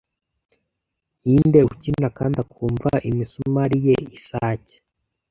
[1.29, 4.75] ninde ukina kandi akumva imisumari ye isake